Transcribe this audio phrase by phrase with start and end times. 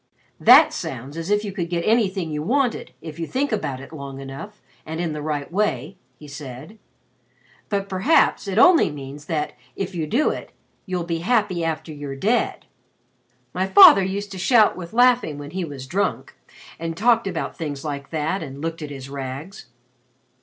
[0.39, 3.93] "That sounds as if you could get anything you wanted, if you think about it
[3.93, 6.79] long enough and in the right way," he said.
[7.69, 10.53] "But perhaps it only means that, if you do it,
[10.87, 12.65] you'll be happy after you're dead.
[13.53, 16.33] My father used to shout with laughing when he was drunk
[16.79, 19.67] and talked about things like that and looked at his rags."